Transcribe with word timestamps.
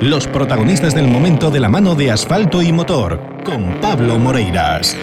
Los 0.00 0.26
protagonistas 0.26 0.94
del 0.94 1.08
momento 1.08 1.50
de 1.50 1.58
la 1.58 1.70
mano 1.70 1.94
de 1.94 2.10
asfalto 2.10 2.60
y 2.60 2.70
motor, 2.70 3.18
con 3.44 3.80
Pablo 3.80 4.18
Moreiras. 4.18 4.94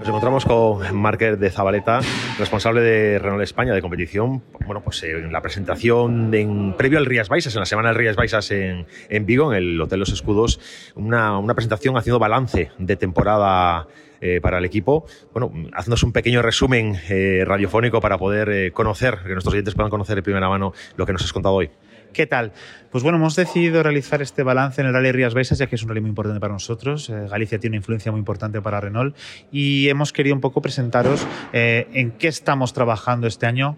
Nos 0.00 0.08
encontramos 0.08 0.44
con 0.44 0.96
Marker 0.96 1.38
de 1.38 1.48
Zabaleta, 1.48 2.00
responsable 2.36 2.80
de 2.80 3.20
Renault 3.20 3.44
España 3.44 3.72
de 3.74 3.80
competición. 3.80 4.42
Bueno, 4.66 4.82
pues 4.82 5.04
en 5.04 5.32
la 5.32 5.40
presentación 5.40 6.34
en, 6.34 6.74
previo 6.76 6.98
al 6.98 7.06
Rías 7.06 7.28
Baixas, 7.28 7.54
en 7.54 7.60
la 7.60 7.66
semana 7.66 7.90
del 7.90 7.98
Rías 7.98 8.16
Baixas 8.16 8.50
en, 8.50 8.86
Vigo, 9.24 9.52
en 9.52 9.58
el 9.58 9.80
Hotel 9.80 10.00
Los 10.00 10.12
Escudos, 10.12 10.58
una, 10.96 11.40
presentación 11.54 11.96
haciendo 11.96 12.18
balance 12.18 12.72
de 12.76 12.96
temporada 12.96 13.86
eh, 14.20 14.40
para 14.42 14.58
el 14.58 14.64
equipo. 14.64 15.06
Bueno, 15.32 15.52
haciéndonos 15.74 16.02
un 16.02 16.12
pequeño 16.12 16.42
resumen 16.42 16.96
eh, 17.08 17.44
radiofónico 17.46 18.00
para 18.00 18.18
poder 18.18 18.48
eh, 18.48 18.72
conocer, 18.72 19.18
que 19.22 19.32
nuestros 19.32 19.52
oyentes 19.54 19.76
puedan 19.76 19.90
conocer 19.90 20.16
de 20.16 20.22
primera 20.24 20.48
mano 20.48 20.72
lo 20.96 21.06
que 21.06 21.12
nos 21.12 21.22
has 21.22 21.32
contado 21.32 21.54
hoy. 21.54 21.70
¿Qué 22.12 22.26
tal? 22.26 22.52
Pues 22.90 23.04
bueno, 23.04 23.18
hemos 23.18 23.36
decidido 23.36 23.82
realizar 23.82 24.22
este 24.22 24.42
balance 24.42 24.80
en 24.80 24.86
el 24.86 24.92
Rally 24.92 25.12
Rías 25.12 25.34
Baixas, 25.34 25.58
ya 25.58 25.66
que 25.66 25.76
es 25.76 25.82
un 25.82 25.88
rally 25.88 26.00
muy 26.00 26.10
importante 26.10 26.40
para 26.40 26.52
nosotros. 26.52 27.10
Eh, 27.10 27.26
Galicia 27.28 27.58
tiene 27.58 27.74
una 27.74 27.78
influencia 27.78 28.10
muy 28.10 28.18
importante 28.18 28.60
para 28.62 28.80
Renault 28.80 29.16
y 29.52 29.88
hemos 29.88 30.12
querido 30.12 30.34
un 30.34 30.40
poco 30.40 30.62
presentaros 30.62 31.26
eh, 31.52 31.86
en 31.92 32.12
qué 32.12 32.28
estamos 32.28 32.72
trabajando 32.72 33.26
este 33.26 33.46
año 33.46 33.76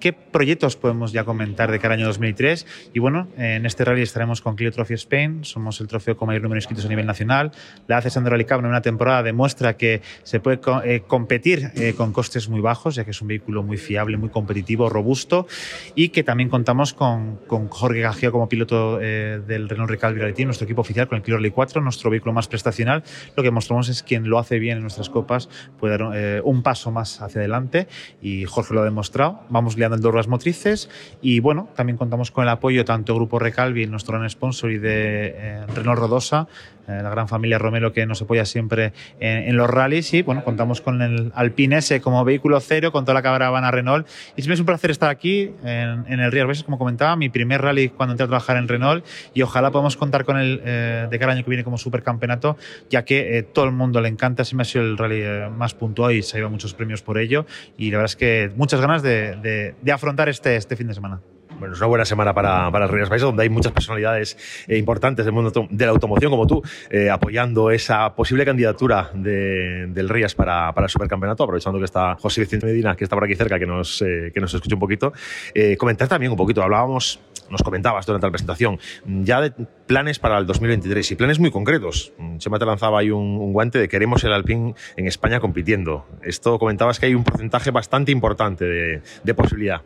qué 0.00 0.12
proyectos 0.12 0.76
podemos 0.76 1.12
ya 1.12 1.24
comentar 1.24 1.70
de 1.70 1.78
cara 1.78 1.94
al 1.94 2.00
año 2.00 2.08
2003. 2.08 2.66
Y 2.92 2.98
bueno, 2.98 3.28
en 3.36 3.66
este 3.66 3.84
rally 3.84 4.02
estaremos 4.02 4.40
con 4.40 4.56
Clio 4.56 4.72
Trophy 4.72 4.94
Spain, 4.94 5.44
somos 5.44 5.80
el 5.80 5.86
trofeo 5.86 6.16
con 6.16 6.26
mayor 6.26 6.42
número 6.42 6.56
de 6.56 6.60
inscritos 6.60 6.86
a 6.86 6.88
nivel 6.88 7.06
nacional. 7.06 7.52
La 7.86 7.98
ACE 7.98 8.10
Sandro 8.10 8.36
Cup 8.38 8.58
en 8.60 8.66
una 8.66 8.82
temporada 8.82 9.22
demuestra 9.22 9.76
que 9.76 10.02
se 10.22 10.40
puede 10.40 10.60
eh, 10.84 11.02
competir 11.06 11.70
eh, 11.76 11.94
con 11.96 12.12
costes 12.12 12.48
muy 12.48 12.60
bajos, 12.60 12.94
ya 12.94 13.04
que 13.04 13.10
es 13.10 13.22
un 13.22 13.28
vehículo 13.28 13.62
muy 13.62 13.76
fiable, 13.76 14.16
muy 14.16 14.30
competitivo, 14.30 14.88
robusto, 14.88 15.46
y 15.94 16.08
que 16.08 16.24
también 16.24 16.48
contamos 16.48 16.94
con, 16.94 17.36
con 17.46 17.68
Jorge 17.68 18.00
Gagio 18.00 18.32
como 18.32 18.48
piloto 18.48 18.98
eh, 19.00 19.40
del 19.46 19.68
Renault 19.68 19.90
Recalvi 19.90 20.20
Rally 20.20 20.32
Team, 20.32 20.46
nuestro 20.46 20.64
equipo 20.64 20.80
oficial 20.80 21.06
con 21.08 21.16
el 21.16 21.22
Clio 21.22 21.36
Rally 21.36 21.50
4, 21.50 21.82
nuestro 21.82 22.10
vehículo 22.10 22.32
más 22.32 22.48
prestacional. 22.48 23.02
Lo 23.36 23.42
que 23.42 23.50
mostramos 23.50 23.88
es 23.88 24.02
quien 24.02 24.28
lo 24.28 24.38
hace 24.38 24.58
bien 24.58 24.78
en 24.78 24.82
nuestras 24.82 25.10
copas 25.10 25.48
puede 25.78 25.98
dar 25.98 26.10
eh, 26.14 26.40
un 26.44 26.62
paso 26.62 26.90
más 26.90 27.20
hacia 27.20 27.40
adelante 27.40 27.88
y 28.22 28.44
Jorge 28.44 28.74
lo 28.74 28.80
ha 28.80 28.84
demostrado. 28.84 29.40
Vamos 29.50 29.76
liando 29.76 29.89
el 29.94 30.14
las 30.14 30.28
motrices 30.28 30.88
y 31.22 31.40
bueno, 31.40 31.68
también 31.76 31.96
contamos 31.96 32.30
con 32.30 32.44
el 32.44 32.50
apoyo 32.50 32.84
tanto 32.84 33.14
Grupo 33.14 33.38
Recalvi, 33.38 33.86
nuestro 33.86 34.18
gran 34.18 34.28
sponsor, 34.28 34.70
y 34.72 34.78
de 34.78 35.34
eh, 35.36 35.66
Renault 35.74 35.98
Rodosa, 35.98 36.48
eh, 36.88 37.00
la 37.02 37.10
gran 37.10 37.28
familia 37.28 37.58
Romero 37.58 37.92
que 37.92 38.04
nos 38.06 38.22
apoya 38.22 38.44
siempre 38.44 38.92
en, 39.20 39.48
en, 39.48 39.56
los 39.56 39.68
rallies. 39.70 40.12
Y 40.14 40.22
bueno, 40.22 40.42
contamos 40.42 40.80
con 40.80 41.02
el 41.02 41.30
Alpine 41.34 41.78
S 41.78 42.00
como 42.00 42.24
vehículo 42.24 42.58
cero, 42.60 42.90
con 42.90 43.04
toda 43.04 43.14
la 43.14 43.22
caravana 43.22 43.70
Renault. 43.70 44.06
Y 44.36 44.42
siempre 44.42 44.54
es 44.54 44.60
un 44.60 44.66
placer 44.66 44.90
estar 44.90 45.10
aquí 45.10 45.52
en, 45.62 46.04
en 46.08 46.20
el 46.20 46.32
Río 46.32 46.42
Arbes, 46.42 46.64
como 46.64 46.78
comentaba, 46.78 47.14
mi 47.16 47.28
primer 47.28 47.62
rally 47.62 47.90
cuando 47.90 48.14
entré 48.14 48.24
a 48.24 48.28
trabajar 48.28 48.56
en 48.56 48.66
Renault. 48.66 49.04
Y 49.34 49.42
ojalá 49.42 49.70
podamos 49.70 49.96
contar 49.96 50.24
con 50.24 50.38
él 50.38 50.60
eh, 50.64 51.06
de 51.10 51.18
cada 51.18 51.32
año 51.32 51.44
que 51.44 51.50
viene 51.50 51.64
como 51.64 51.78
supercampeonato, 51.78 52.56
ya 52.88 53.04
que 53.04 53.38
eh, 53.38 53.42
todo 53.42 53.66
el 53.66 53.72
mundo 53.72 54.00
le 54.00 54.08
encanta, 54.08 54.44
siempre 54.44 54.62
ha 54.62 54.64
sido 54.64 54.84
el 54.84 54.98
rally 54.98 55.22
eh, 55.22 55.48
más 55.54 55.74
puntual 55.74 56.12
y 56.12 56.22
se 56.22 56.36
ha 56.36 56.38
llevado 56.38 56.52
muchos 56.52 56.74
premios 56.74 57.02
por 57.02 57.18
ello. 57.18 57.46
Y 57.76 57.90
la 57.90 57.98
verdad 57.98 58.12
es 58.12 58.16
que 58.16 58.50
muchas 58.56 58.80
ganas 58.80 59.02
de, 59.02 59.36
de, 59.36 59.74
de 59.82 59.92
afrontar 59.92 60.28
este, 60.28 60.56
este 60.56 60.76
fin 60.76 60.88
de 60.88 60.94
semana. 60.94 61.20
Bueno, 61.60 61.74
es 61.74 61.80
una 61.80 61.88
buena 61.88 62.04
semana 62.06 62.32
para, 62.32 62.70
para 62.70 62.86
el 62.86 62.90
Rías 62.90 63.10
Baixas, 63.10 63.26
donde 63.26 63.42
hay 63.42 63.50
muchas 63.50 63.72
personalidades 63.72 64.64
eh, 64.66 64.78
importantes 64.78 65.26
del 65.26 65.34
mundo 65.34 65.68
de 65.68 65.84
la 65.84 65.92
automoción, 65.92 66.30
como 66.30 66.46
tú, 66.46 66.62
eh, 66.88 67.10
apoyando 67.10 67.70
esa 67.70 68.14
posible 68.16 68.46
candidatura 68.46 69.10
de, 69.12 69.86
del 69.88 70.08
Rías 70.08 70.34
para, 70.34 70.72
para, 70.72 70.86
el 70.86 70.90
supercampeonato, 70.90 71.44
aprovechando 71.44 71.78
que 71.78 71.84
está 71.84 72.16
José 72.16 72.40
Vicente 72.40 72.64
Medina, 72.64 72.96
que 72.96 73.04
está 73.04 73.14
por 73.14 73.24
aquí 73.24 73.34
cerca, 73.34 73.58
que 73.58 73.66
nos, 73.66 74.00
eh, 74.00 74.30
que 74.32 74.40
nos 74.40 74.54
escuche 74.54 74.72
un 74.72 74.80
poquito. 74.80 75.12
Eh, 75.52 75.76
comentar 75.76 76.08
también 76.08 76.32
un 76.32 76.38
poquito, 76.38 76.62
hablábamos, 76.62 77.20
nos 77.50 77.62
comentabas 77.62 78.06
durante 78.06 78.26
la 78.26 78.30
presentación, 78.30 78.78
ya 79.04 79.42
de 79.42 79.50
planes 79.86 80.18
para 80.18 80.38
el 80.38 80.46
2023 80.46 81.10
y 81.10 81.14
planes 81.14 81.38
muy 81.38 81.50
concretos. 81.50 82.14
Chema 82.38 82.58
te 82.58 82.64
lanzaba 82.64 83.00
ahí 83.00 83.10
un, 83.10 83.36
un 83.36 83.52
guante 83.52 83.78
de 83.78 83.86
queremos 83.86 84.24
el 84.24 84.32
Alpine 84.32 84.74
en 84.96 85.06
España 85.06 85.40
compitiendo. 85.40 86.06
Esto 86.22 86.58
comentabas 86.58 86.98
que 86.98 87.04
hay 87.04 87.14
un 87.14 87.24
porcentaje 87.24 87.70
bastante 87.70 88.12
importante 88.12 88.64
de, 88.64 89.02
de 89.24 89.34
posibilidad. 89.34 89.82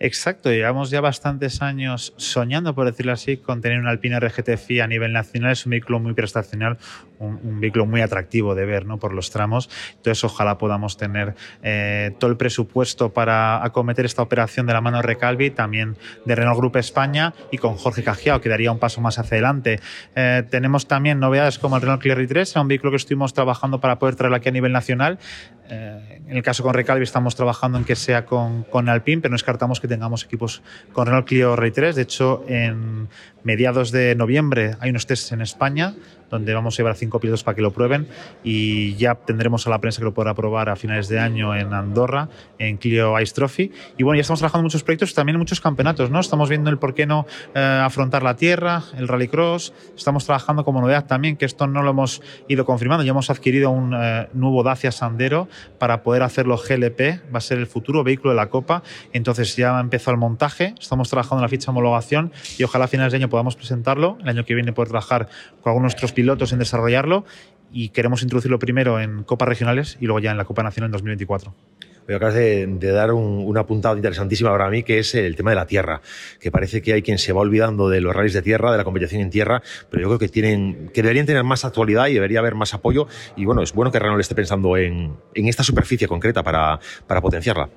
Exacto, 0.00 0.50
llevamos 0.50 0.90
ya 0.90 1.00
bastantes 1.00 1.60
años 1.60 2.14
soñando, 2.16 2.72
por 2.72 2.86
decirlo 2.86 3.12
así, 3.12 3.36
con 3.36 3.60
tener 3.60 3.80
un 3.80 3.88
Alpine 3.88 4.20
RGT 4.20 4.50
FI 4.50 4.80
a 4.80 4.86
nivel 4.86 5.12
nacional. 5.12 5.52
Es 5.52 5.66
un 5.66 5.70
vehículo 5.70 5.98
muy 5.98 6.14
prestacional, 6.14 6.78
un, 7.18 7.60
vehículo 7.60 7.86
muy 7.86 8.00
atractivo 8.00 8.54
de 8.54 8.64
ver 8.64 8.86
¿no? 8.86 8.98
por 8.98 9.12
los 9.12 9.30
tramos. 9.30 9.68
Entonces, 9.96 10.22
ojalá 10.24 10.58
podamos 10.58 10.96
tener 10.96 11.34
eh, 11.62 12.14
todo 12.18 12.30
el 12.30 12.36
presupuesto 12.36 13.12
para 13.12 13.64
acometer 13.64 14.04
esta 14.04 14.22
operación 14.22 14.66
de 14.66 14.72
la 14.72 14.80
mano 14.80 14.98
de 14.98 15.02
Recalvi, 15.02 15.50
también 15.50 15.96
de 16.24 16.34
Renault 16.34 16.58
Group 16.58 16.76
España 16.76 17.34
y 17.50 17.58
con 17.58 17.76
Jorge 17.76 18.02
Cajiao, 18.02 18.40
que 18.40 18.48
daría 18.48 18.72
un 18.72 18.78
paso 18.78 19.00
más 19.00 19.18
hacia 19.18 19.36
adelante. 19.36 19.80
Eh, 20.14 20.44
tenemos 20.50 20.86
también 20.86 21.18
novedades 21.18 21.58
como 21.58 21.76
el 21.76 21.82
Renault 21.82 22.02
Clery 22.02 22.26
3, 22.26 22.56
un 22.56 22.68
vehículo 22.68 22.90
que 22.90 22.96
estuvimos 22.96 23.34
trabajando 23.34 23.80
para 23.80 23.98
poder 23.98 24.16
traerlo 24.16 24.36
aquí 24.36 24.48
a 24.48 24.52
nivel 24.52 24.72
nacional. 24.72 25.18
Eh, 25.70 26.22
en 26.26 26.36
el 26.36 26.42
caso 26.42 26.62
con 26.62 26.72
Recalvi 26.72 27.02
estamos 27.02 27.36
trabajando 27.36 27.78
en 27.78 27.84
que 27.84 27.96
sea 27.96 28.24
con, 28.24 28.62
con 28.64 28.88
Alpine, 28.88 29.20
pero 29.20 29.32
no 29.32 29.34
descartamos 29.34 29.80
que 29.80 29.88
tengamos 29.88 30.24
equipos 30.24 30.62
con 30.92 31.06
Renault 31.06 31.26
Clio 31.26 31.56
Ray 31.56 31.70
3. 31.70 31.96
De 31.96 32.02
hecho, 32.02 32.44
en 32.48 33.08
mediados 33.44 33.90
de 33.92 34.14
noviembre 34.14 34.76
hay 34.80 34.90
unos 34.90 35.06
tests 35.06 35.32
en 35.32 35.40
España 35.40 35.94
donde 36.30 36.54
vamos 36.54 36.74
a 36.74 36.76
llevar 36.78 36.92
a 36.92 36.96
cinco 36.96 37.20
pilotos 37.20 37.44
para 37.44 37.54
que 37.54 37.62
lo 37.62 37.72
prueben 37.72 38.08
y 38.44 38.94
ya 38.96 39.14
tendremos 39.14 39.66
a 39.66 39.70
la 39.70 39.78
prensa 39.78 40.00
que 40.00 40.04
lo 40.04 40.14
podrá 40.14 40.34
probar 40.34 40.68
a 40.68 40.76
finales 40.76 41.08
de 41.08 41.18
año 41.18 41.54
en 41.54 41.72
Andorra, 41.72 42.28
en 42.58 42.76
Clio 42.76 43.18
Ice 43.20 43.34
Trophy. 43.34 43.72
Y 43.96 44.02
bueno, 44.02 44.16
ya 44.16 44.22
estamos 44.22 44.40
trabajando 44.40 44.62
en 44.62 44.64
muchos 44.66 44.82
proyectos, 44.82 45.14
también 45.14 45.36
en 45.36 45.40
muchos 45.40 45.60
campeonatos, 45.60 46.10
¿no? 46.10 46.20
Estamos 46.20 46.48
viendo 46.48 46.70
el 46.70 46.78
por 46.78 46.94
qué 46.94 47.06
no 47.06 47.26
eh, 47.54 47.60
afrontar 47.60 48.22
la 48.22 48.36
tierra, 48.36 48.82
el 48.96 49.08
rallycross, 49.08 49.72
estamos 49.96 50.24
trabajando 50.24 50.64
como 50.64 50.80
novedad 50.80 51.06
también, 51.06 51.36
que 51.36 51.44
esto 51.44 51.66
no 51.66 51.82
lo 51.82 51.90
hemos 51.90 52.22
ido 52.48 52.64
confirmando, 52.64 53.04
ya 53.04 53.10
hemos 53.10 53.30
adquirido 53.30 53.70
un 53.70 53.94
eh, 53.94 54.28
nuevo 54.34 54.62
Dacia 54.62 54.92
Sandero 54.92 55.48
para 55.78 56.02
poder 56.02 56.22
hacerlo 56.22 56.56
GLP, 56.56 57.32
va 57.32 57.38
a 57.38 57.40
ser 57.40 57.58
el 57.58 57.66
futuro 57.66 58.04
vehículo 58.04 58.30
de 58.30 58.36
la 58.36 58.48
Copa, 58.48 58.82
entonces 59.12 59.56
ya 59.56 59.78
empezó 59.80 60.10
el 60.10 60.16
montaje, 60.16 60.74
estamos 60.78 61.08
trabajando 61.08 61.40
en 61.40 61.42
la 61.42 61.48
ficha 61.48 61.66
de 61.66 61.70
homologación 61.70 62.32
y 62.58 62.64
ojalá 62.64 62.86
a 62.86 62.88
finales 62.88 63.12
de 63.12 63.18
año 63.18 63.28
podamos 63.28 63.56
presentarlo, 63.56 64.18
el 64.20 64.28
año 64.28 64.44
que 64.44 64.54
viene 64.54 64.72
poder 64.72 64.88
trabajar 64.88 65.28
con 65.62 65.70
algunos 65.70 65.88
nuestros 65.88 66.12
pilotos 66.18 66.52
en 66.52 66.58
desarrollarlo 66.58 67.24
y 67.70 67.90
queremos 67.90 68.24
introducirlo 68.24 68.58
primero 68.58 68.98
en 68.98 69.22
copas 69.22 69.48
regionales 69.48 69.96
y 70.00 70.06
luego 70.06 70.18
ya 70.18 70.32
en 70.32 70.36
la 70.36 70.44
Copa 70.44 70.64
Nacional 70.64 70.88
en 70.88 70.92
2024. 70.92 71.54
Hoy 72.08 72.14
acabas 72.16 72.34
de, 72.34 72.66
de 72.66 72.90
dar 72.90 73.12
un, 73.12 73.44
una 73.46 73.66
puntada 73.66 73.94
interesantísima 73.94 74.50
para 74.50 74.68
mí, 74.68 74.82
que 74.82 74.98
es 74.98 75.14
el 75.14 75.36
tema 75.36 75.50
de 75.50 75.56
la 75.56 75.66
tierra, 75.68 76.00
que 76.40 76.50
parece 76.50 76.82
que 76.82 76.92
hay 76.92 77.02
quien 77.02 77.18
se 77.18 77.32
va 77.32 77.42
olvidando 77.42 77.88
de 77.88 78.00
los 78.00 78.16
rallies 78.16 78.32
de 78.32 78.42
tierra, 78.42 78.72
de 78.72 78.78
la 78.78 78.82
competición 78.82 79.20
en 79.20 79.30
tierra, 79.30 79.62
pero 79.90 80.02
yo 80.02 80.08
creo 80.08 80.18
que 80.18 80.28
tienen, 80.28 80.90
que 80.92 81.02
deberían 81.02 81.26
tener 81.26 81.44
más 81.44 81.64
actualidad 81.64 82.08
y 82.08 82.14
debería 82.14 82.40
haber 82.40 82.56
más 82.56 82.74
apoyo. 82.74 83.06
Y 83.36 83.44
bueno, 83.44 83.62
es 83.62 83.72
bueno 83.72 83.92
que 83.92 84.00
Renault 84.00 84.20
esté 84.20 84.34
pensando 84.34 84.76
en, 84.76 85.18
esta 85.34 85.62
superficie 85.62 86.08
concreta 86.08 86.42
para 86.42 86.80
potenciarla. 87.22 87.68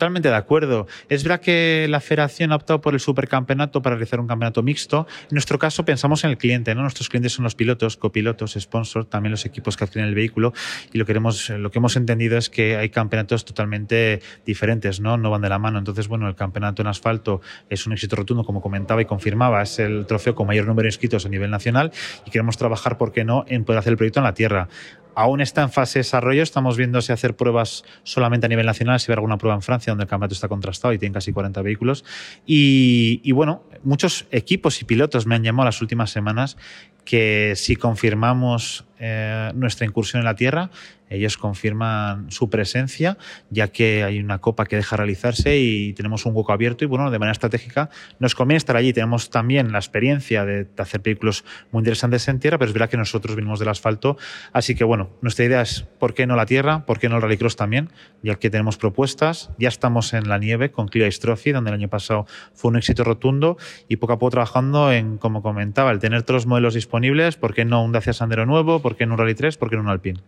Totalmente 0.00 0.30
de 0.30 0.34
acuerdo. 0.36 0.86
Es 1.10 1.24
verdad 1.24 1.42
que 1.42 1.86
la 1.90 2.00
federación 2.00 2.52
ha 2.52 2.56
optado 2.56 2.80
por 2.80 2.94
el 2.94 3.00
supercampeonato 3.00 3.82
para 3.82 3.96
realizar 3.96 4.18
un 4.18 4.26
campeonato 4.26 4.62
mixto. 4.62 5.06
En 5.24 5.28
nuestro 5.32 5.58
caso 5.58 5.84
pensamos 5.84 6.24
en 6.24 6.30
el 6.30 6.38
cliente, 6.38 6.74
¿no? 6.74 6.80
Nuestros 6.80 7.10
clientes 7.10 7.34
son 7.34 7.42
los 7.42 7.54
pilotos, 7.54 7.98
copilotos, 7.98 8.56
sponsors, 8.58 9.10
también 9.10 9.30
los 9.30 9.44
equipos 9.44 9.76
que 9.76 9.84
adquieren 9.84 10.08
el 10.08 10.14
vehículo 10.14 10.54
y 10.90 10.96
lo 10.96 11.04
que, 11.04 11.12
hemos, 11.12 11.96
entendido 11.96 12.38
es 12.38 12.48
que 12.48 12.78
hay 12.78 12.88
campeonatos 12.88 13.44
totalmente 13.44 14.22
diferentes, 14.46 15.00
¿no? 15.00 15.18
No 15.18 15.28
van 15.30 15.42
de 15.42 15.50
la 15.50 15.58
mano. 15.58 15.78
Entonces, 15.78 16.08
bueno, 16.08 16.28
el 16.28 16.34
campeonato 16.34 16.80
en 16.80 16.88
asfalto 16.88 17.42
es 17.68 17.86
un 17.86 17.92
éxito 17.92 18.16
rotundo, 18.16 18.42
como 18.42 18.62
comentaba 18.62 19.02
y 19.02 19.04
confirmaba, 19.04 19.60
es 19.60 19.80
el 19.80 20.06
trofeo 20.06 20.34
con 20.34 20.46
mayor 20.46 20.64
número 20.64 20.84
de 20.84 20.88
inscritos 20.88 21.26
a 21.26 21.28
nivel 21.28 21.50
nacional 21.50 21.92
y 22.24 22.30
queremos 22.30 22.56
trabajar, 22.56 22.96
¿por 22.96 23.12
qué 23.12 23.24
no?, 23.24 23.44
en 23.48 23.66
poder 23.66 23.80
hacer 23.80 23.90
el 23.90 23.96
proyecto 23.98 24.20
en 24.20 24.24
la 24.24 24.32
tierra 24.32 24.68
aún 25.14 25.40
está 25.40 25.62
en 25.62 25.70
fase 25.70 25.98
de 25.98 26.00
desarrollo. 26.00 26.42
Estamos 26.42 26.76
viendo 26.76 27.00
si 27.00 27.12
hacer 27.12 27.36
pruebas 27.36 27.84
solamente 28.02 28.46
a 28.46 28.48
nivel 28.48 28.66
nacional, 28.66 29.00
si 29.00 29.08
ver 29.08 29.18
alguna 29.18 29.38
prueba 29.38 29.54
en 29.54 29.62
Francia, 29.62 29.90
donde 29.90 30.04
el 30.04 30.08
campeonato 30.08 30.34
está 30.34 30.48
contrastado 30.48 30.92
y 30.94 30.98
tiene 30.98 31.12
casi 31.12 31.32
40 31.32 31.62
vehículos. 31.62 32.04
Y, 32.46 33.20
y, 33.24 33.32
bueno, 33.32 33.64
muchos 33.82 34.26
equipos 34.30 34.80
y 34.82 34.84
pilotos 34.84 35.26
me 35.26 35.34
han 35.34 35.42
llamado 35.42 35.66
las 35.66 35.80
últimas 35.80 36.10
semanas 36.10 36.56
que 37.04 37.54
si 37.56 37.76
confirmamos 37.76 38.84
eh, 39.00 39.50
nuestra 39.54 39.86
incursión 39.86 40.20
en 40.20 40.26
la 40.26 40.34
Tierra, 40.34 40.70
ellos 41.10 41.36
confirman 41.36 42.30
su 42.30 42.48
presencia, 42.48 43.18
ya 43.50 43.68
que 43.68 44.04
hay 44.04 44.20
una 44.20 44.38
copa 44.38 44.64
que 44.64 44.76
deja 44.76 44.96
realizarse 44.96 45.58
y 45.58 45.92
tenemos 45.92 46.24
un 46.24 46.34
hueco 46.36 46.52
abierto 46.52 46.84
y 46.84 46.86
bueno, 46.86 47.10
de 47.10 47.18
manera 47.18 47.32
estratégica 47.32 47.90
nos 48.20 48.36
conviene 48.36 48.58
estar 48.58 48.76
allí. 48.76 48.92
Tenemos 48.92 49.28
también 49.28 49.72
la 49.72 49.78
experiencia 49.78 50.44
de, 50.44 50.68
hacer 50.78 51.00
vehículos 51.00 51.44
muy 51.72 51.80
interesantes 51.80 52.28
en 52.28 52.38
tierra, 52.38 52.58
pero 52.58 52.68
es 52.68 52.72
verdad 52.72 52.88
que 52.88 52.96
nosotros 52.96 53.34
venimos 53.34 53.58
del 53.58 53.68
asfalto, 53.68 54.16
así 54.52 54.76
que 54.76 54.84
bueno, 54.84 55.10
nuestra 55.20 55.44
idea 55.44 55.62
es 55.62 55.82
¿por 55.98 56.14
qué 56.14 56.26
no 56.28 56.36
la 56.36 56.46
tierra? 56.46 56.86
¿Por 56.86 57.00
qué 57.00 57.08
no 57.08 57.16
el 57.16 57.22
rallycross 57.22 57.56
también? 57.56 57.90
Ya 58.22 58.36
que 58.36 58.48
tenemos 58.48 58.76
propuestas, 58.76 59.50
ya 59.58 59.68
estamos 59.68 60.14
en 60.14 60.28
la 60.28 60.38
nieve 60.38 60.70
con 60.70 60.88
Ice 60.94 61.20
Trophy, 61.20 61.50
donde 61.50 61.70
el 61.70 61.74
año 61.74 61.88
pasado 61.88 62.26
fue 62.54 62.70
un 62.70 62.76
éxito 62.76 63.02
rotundo 63.02 63.56
y 63.88 63.96
poco 63.96 64.12
a 64.12 64.18
poco 64.18 64.30
trabajando 64.30 64.92
en, 64.92 65.18
como 65.18 65.42
comentaba, 65.42 65.90
el 65.90 65.98
tener 65.98 66.22
todos 66.22 66.42
los 66.42 66.46
modelos 66.46 66.74
disponibles, 66.74 67.34
¿por 67.34 67.52
qué 67.52 67.64
no 67.64 67.82
un 67.82 67.90
Dacia 67.90 68.12
Sandero 68.12 68.46
nuevo? 68.46 68.80
¿Por 68.90 68.96
qué 68.96 69.06
no 69.06 69.14
un 69.14 69.18
Rally 69.18 69.36
3? 69.36 69.56
¿Por 69.56 69.70
qué 69.70 69.76
no 69.76 69.82
un 69.82 69.88
Alpine? 69.88 70.18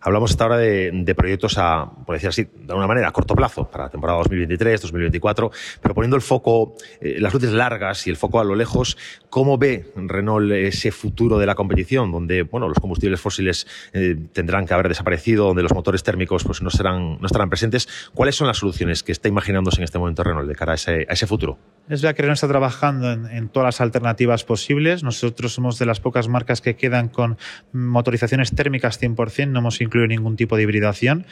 Hablamos 0.00 0.30
hasta 0.30 0.44
ahora 0.44 0.58
de, 0.58 1.14
proyectos 1.16 1.58
a, 1.58 1.90
por 2.06 2.14
decir 2.14 2.28
así, 2.28 2.44
de 2.44 2.68
alguna 2.68 2.86
manera, 2.86 3.08
a 3.08 3.12
corto 3.12 3.34
plazo, 3.34 3.68
para 3.68 3.84
la 3.84 3.90
temporada 3.90 4.18
2023, 4.18 4.80
2024, 4.82 5.50
pero 5.82 5.94
poniendo 5.94 6.16
el 6.16 6.22
foco, 6.22 6.74
eh, 7.00 7.16
las 7.18 7.34
luces 7.34 7.52
largas 7.52 8.06
y 8.06 8.10
el 8.10 8.16
foco 8.16 8.40
a 8.40 8.44
lo 8.44 8.54
lejos, 8.54 8.96
¿cómo 9.28 9.58
ve 9.58 9.90
Renault 9.96 10.52
ese 10.52 10.92
futuro 10.92 11.38
de 11.38 11.46
la 11.46 11.54
competición, 11.54 12.12
donde 12.12 12.42
bueno, 12.42 12.68
los 12.68 12.78
combustibles 12.78 13.20
fósiles 13.20 13.66
eh, 13.92 14.16
tendrán 14.32 14.66
que 14.66 14.74
haber 14.74 14.88
desaparecido, 14.88 15.46
donde 15.46 15.62
los 15.62 15.74
motores 15.74 16.02
térmicos 16.02 16.44
pues, 16.44 16.62
no, 16.62 16.70
serán, 16.70 17.20
no 17.20 17.26
estarán 17.26 17.48
presentes? 17.48 17.88
¿Cuáles 18.14 18.36
son 18.36 18.46
las 18.46 18.58
soluciones 18.58 19.02
que 19.02 19.12
está 19.12 19.28
imaginándose 19.28 19.78
en 19.78 19.84
este 19.84 19.98
momento 19.98 20.22
Renault 20.22 20.48
de 20.48 20.54
cara 20.54 20.72
a 20.72 20.76
ese, 20.76 21.26
futuro? 21.26 21.58
Es 21.88 22.02
verdad 22.02 22.14
que 22.14 22.22
Renault 22.22 22.36
está 22.36 22.48
trabajando 22.48 23.10
en, 23.12 23.26
en 23.26 23.48
todas 23.48 23.66
las 23.66 23.80
alternativas 23.80 24.44
posibles. 24.44 25.02
Nosotros 25.02 25.52
somos 25.52 25.78
de 25.78 25.86
las 25.86 26.00
pocas 26.00 26.28
marcas 26.28 26.60
que 26.60 26.76
quedan 26.76 27.08
con 27.08 27.38
motorizaciones 27.72 28.54
térmicas 28.54 29.00
100%, 29.00 29.48
no 29.48 29.58
hemos 29.60 29.80
incluido 29.88 30.06
ningún 30.06 30.36
tipo 30.36 30.56
de 30.56 30.62
hibridación. 30.62 31.26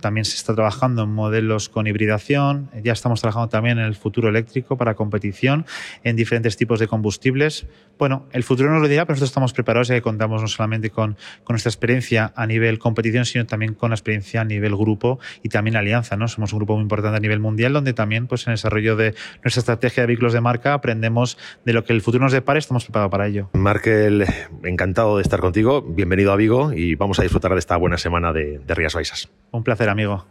También 0.00 0.24
se 0.24 0.36
está 0.36 0.54
trabajando 0.54 1.02
en 1.02 1.10
modelos 1.10 1.68
con 1.68 1.86
hibridación, 1.86 2.70
ya 2.82 2.92
estamos 2.92 3.20
trabajando 3.20 3.48
también 3.48 3.78
en 3.78 3.84
el 3.84 3.94
futuro 3.94 4.28
eléctrico 4.28 4.76
para 4.76 4.94
competición, 4.94 5.66
en 6.02 6.16
diferentes 6.16 6.56
tipos 6.56 6.80
de 6.80 6.88
combustibles. 6.88 7.66
Bueno, 7.98 8.26
el 8.32 8.42
futuro 8.42 8.70
nos 8.70 8.80
lo 8.80 8.88
dirá, 8.88 9.04
pero 9.04 9.14
nosotros 9.14 9.30
estamos 9.30 9.52
preparados 9.52 9.88
ya 9.88 9.94
que 9.94 10.02
contamos 10.02 10.40
no 10.40 10.48
solamente 10.48 10.88
con, 10.88 11.16
nuestra 11.48 11.68
experiencia 11.68 12.32
a 12.36 12.46
nivel 12.46 12.78
competición, 12.78 13.26
sino 13.26 13.44
también 13.44 13.74
con 13.74 13.90
la 13.90 13.96
experiencia 13.96 14.40
a 14.40 14.44
nivel 14.44 14.74
grupo 14.76 15.18
y 15.42 15.50
también 15.50 15.76
alianza. 15.76 16.16
¿no? 16.16 16.26
Somos 16.28 16.52
un 16.52 16.60
grupo 16.60 16.74
muy 16.74 16.82
importante 16.82 17.16
a 17.16 17.20
nivel 17.20 17.40
mundial, 17.40 17.72
donde 17.72 17.92
también 17.92 18.26
pues, 18.28 18.46
en 18.46 18.52
el 18.52 18.56
desarrollo 18.56 18.96
de 18.96 19.14
nuestra 19.42 19.60
estrategia 19.60 20.04
de 20.04 20.06
vehículos 20.06 20.32
de 20.32 20.40
marca 20.40 20.72
aprendemos 20.72 21.36
de 21.66 21.72
lo 21.72 21.84
que 21.84 21.92
el 21.92 22.00
futuro 22.00 22.24
nos 22.24 22.32
depare, 22.32 22.58
estamos 22.58 22.84
preparados 22.84 23.10
para 23.10 23.26
ello. 23.26 23.50
Markel, 23.52 24.24
encantado 24.64 25.16
de 25.16 25.22
estar 25.22 25.40
contigo, 25.40 25.82
bienvenido 25.82 26.32
a 26.32 26.36
Vigo 26.36 26.72
y 26.72 26.94
vamos 26.94 27.18
a 27.18 27.22
disfrutar 27.22 27.52
de 27.52 27.58
esta 27.58 27.76
buena 27.76 27.98
semana 27.98 28.32
de, 28.32 28.60
de 28.60 28.74
Rías 28.74 28.94
Baixas. 28.94 29.28
Un 29.52 29.62
placer, 29.64 29.88
amigo. 29.88 30.30